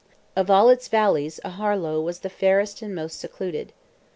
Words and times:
Of 0.35 0.49
all 0.49 0.69
its 0.69 0.87
valleys 0.87 1.39
Aharlow 1.45 2.01
was 2.03 2.21
the 2.21 2.29
fairest 2.31 2.81
and 2.81 2.95
most 2.95 3.19
secluded. 3.19 3.71